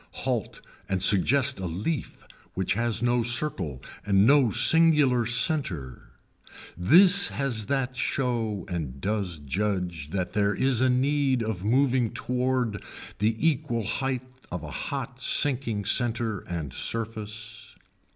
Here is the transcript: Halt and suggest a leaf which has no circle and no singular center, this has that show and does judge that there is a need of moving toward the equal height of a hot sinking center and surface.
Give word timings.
Halt 0.25 0.61
and 0.89 1.03
suggest 1.03 1.59
a 1.59 1.67
leaf 1.67 2.25
which 2.55 2.73
has 2.73 3.03
no 3.03 3.21
circle 3.21 3.83
and 4.03 4.25
no 4.25 4.49
singular 4.49 5.27
center, 5.27 6.13
this 6.75 7.27
has 7.27 7.67
that 7.67 7.95
show 7.95 8.65
and 8.67 8.99
does 8.99 9.37
judge 9.37 10.09
that 10.09 10.33
there 10.33 10.55
is 10.55 10.81
a 10.81 10.89
need 10.89 11.43
of 11.43 11.63
moving 11.63 12.09
toward 12.11 12.83
the 13.19 13.35
equal 13.47 13.85
height 13.85 14.23
of 14.51 14.63
a 14.63 14.71
hot 14.71 15.19
sinking 15.19 15.85
center 15.85 16.39
and 16.49 16.73
surface. 16.73 17.75